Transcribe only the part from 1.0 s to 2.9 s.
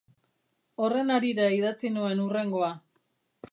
harira idatzi nuen hurrengoa.